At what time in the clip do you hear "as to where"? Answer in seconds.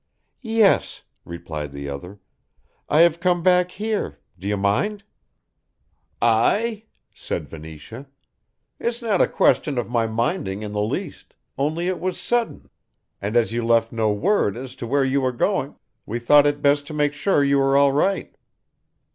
14.57-15.05